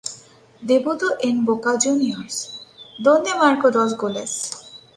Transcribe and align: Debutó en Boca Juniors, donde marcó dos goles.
Debutó 0.63 1.05
en 1.21 1.45
Boca 1.45 1.77
Juniors, 1.79 2.57
donde 3.03 3.29
marcó 3.35 3.69
dos 3.69 3.95
goles. 3.95 4.51